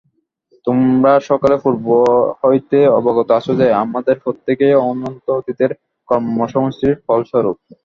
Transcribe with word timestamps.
তোমরা 0.67 1.13
সকলে 1.29 1.55
পূর্ব 1.63 1.85
হইতেই 2.41 2.87
অবগত 2.99 3.27
আছ 3.37 3.47
যে, 3.59 3.67
আমাদের 3.83 4.15
প্রত্যেকেই 4.23 4.75
অনন্ত 4.89 5.25
অতীতের 5.39 5.71
কর্মসমষ্টির 6.09 6.93
ফলস্বরূপ। 7.05 7.57